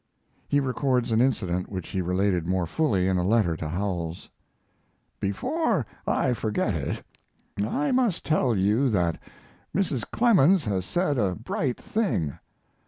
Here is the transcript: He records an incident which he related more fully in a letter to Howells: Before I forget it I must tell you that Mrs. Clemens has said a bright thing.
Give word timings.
He 0.47 0.59
records 0.59 1.11
an 1.11 1.21
incident 1.21 1.69
which 1.69 1.89
he 1.89 2.01
related 2.01 2.47
more 2.47 2.65
fully 2.65 3.07
in 3.07 3.17
a 3.19 3.23
letter 3.23 3.55
to 3.57 3.67
Howells: 3.69 4.31
Before 5.19 5.85
I 6.07 6.33
forget 6.33 6.73
it 6.73 7.03
I 7.63 7.91
must 7.91 8.25
tell 8.25 8.57
you 8.57 8.89
that 8.89 9.19
Mrs. 9.75 10.03
Clemens 10.09 10.65
has 10.65 10.85
said 10.85 11.19
a 11.19 11.35
bright 11.35 11.79
thing. 11.79 12.39